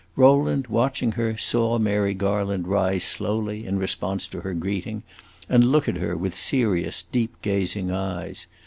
[0.15, 5.03] Rowland, watching her, saw Mary Garland rise slowly, in response to her greeting,
[5.47, 8.47] and look at her with serious deep gazing eyes.